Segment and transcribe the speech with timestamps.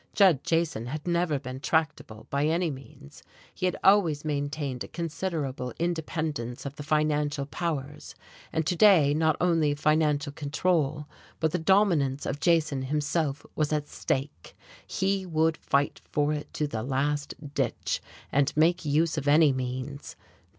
[0.15, 3.21] Judd Jason had never been tractable, by any means;
[3.53, 8.15] he had always maintained a considerable independence of the financial powers,
[8.51, 11.05] and to day not only financial control,
[11.39, 14.57] but the dominance of Jason himself was at stake.
[14.87, 20.15] He would fight for it to the last ditch, and make use of any means.